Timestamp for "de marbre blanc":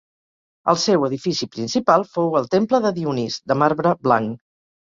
3.53-4.45